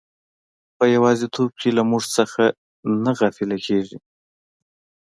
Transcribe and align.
په 0.77 0.85
یوازیتوب 0.95 1.49
کې 1.59 1.69
له 1.77 1.83
موږ 1.89 2.03
څخه 2.17 2.43
نه 3.03 3.11
غافله 3.19 3.57
کیږي. 3.65 3.97